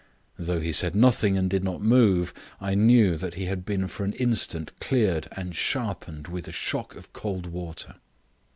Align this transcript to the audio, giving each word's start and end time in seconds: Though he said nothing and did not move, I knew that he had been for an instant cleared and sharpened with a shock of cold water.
Though 0.39 0.59
he 0.59 0.71
said 0.71 0.95
nothing 0.95 1.37
and 1.37 1.47
did 1.47 1.63
not 1.63 1.79
move, 1.79 2.33
I 2.59 2.73
knew 2.73 3.17
that 3.17 3.35
he 3.35 3.45
had 3.45 3.63
been 3.63 3.87
for 3.87 4.03
an 4.03 4.13
instant 4.13 4.71
cleared 4.79 5.27
and 5.33 5.55
sharpened 5.55 6.27
with 6.27 6.47
a 6.47 6.51
shock 6.51 6.95
of 6.95 7.13
cold 7.13 7.45
water. 7.45 7.97